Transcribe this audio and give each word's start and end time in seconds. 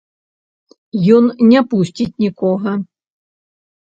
Ён 1.17 1.29
не 1.51 1.61
пусціць 1.73 2.17
нікога. 2.27 2.71